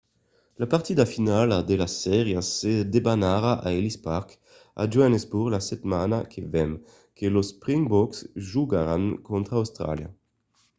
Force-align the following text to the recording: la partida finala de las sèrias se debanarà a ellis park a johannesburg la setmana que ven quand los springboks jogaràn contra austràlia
la 0.61 0.65
partida 0.73 1.03
finala 1.15 1.57
de 1.69 1.75
las 1.81 1.93
sèrias 2.05 2.47
se 2.59 2.73
debanarà 2.95 3.53
a 3.57 3.69
ellis 3.79 3.97
park 4.07 4.29
a 4.81 4.83
johannesburg 4.93 5.49
la 5.55 5.61
setmana 5.71 6.17
que 6.31 6.41
ven 6.53 6.71
quand 7.17 7.33
los 7.35 7.49
springboks 7.55 8.17
jogaràn 8.51 9.03
contra 9.29 9.53
austràlia 9.61 10.09